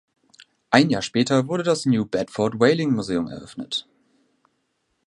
[0.71, 3.87] Ein Jahr später wurde das New Bedford Whaling Museum eröffnet.